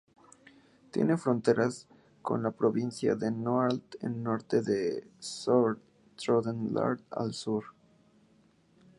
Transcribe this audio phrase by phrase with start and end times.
[0.89, 1.85] Tiene fronteras
[2.23, 7.63] con las provincias de Nordland al norte y Sør-Trøndelag al sur.